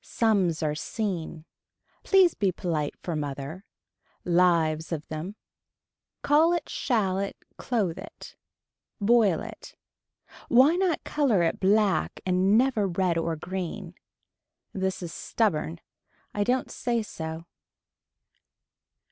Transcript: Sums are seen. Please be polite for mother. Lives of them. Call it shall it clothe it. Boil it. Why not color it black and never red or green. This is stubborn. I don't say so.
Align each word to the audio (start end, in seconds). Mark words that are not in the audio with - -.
Sums 0.03 0.63
are 0.63 0.73
seen. 0.73 1.45
Please 2.03 2.33
be 2.33 2.51
polite 2.51 2.95
for 3.03 3.15
mother. 3.15 3.65
Lives 4.25 4.91
of 4.91 5.07
them. 5.09 5.35
Call 6.23 6.53
it 6.53 6.67
shall 6.67 7.19
it 7.19 7.37
clothe 7.59 7.99
it. 7.99 8.35
Boil 8.99 9.41
it. 9.41 9.75
Why 10.47 10.75
not 10.75 11.03
color 11.03 11.43
it 11.43 11.59
black 11.59 12.19
and 12.25 12.57
never 12.57 12.87
red 12.87 13.15
or 13.15 13.35
green. 13.35 13.93
This 14.73 15.03
is 15.03 15.13
stubborn. 15.13 15.79
I 16.33 16.43
don't 16.43 16.71
say 16.71 17.03
so. 17.03 17.45